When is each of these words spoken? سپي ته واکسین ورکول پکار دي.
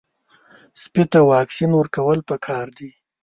سپي 0.81 1.03
ته 1.11 1.19
واکسین 1.31 1.71
ورکول 1.75 2.19
پکار 2.29 2.65
دي. 2.77 2.89